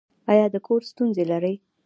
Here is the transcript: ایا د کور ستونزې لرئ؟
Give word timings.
ایا 0.31 0.45
د 0.53 0.55
کور 0.65 0.81
ستونزې 0.91 1.23
لرئ؟ 1.31 1.55